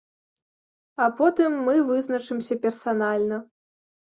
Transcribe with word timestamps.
А 1.05 1.09
потым 1.19 1.59
мы 1.67 1.75
вызначымся 1.91 2.55
персанальна. 2.65 3.37